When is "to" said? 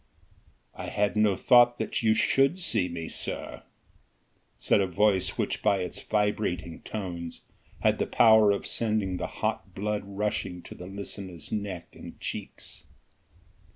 10.63-10.73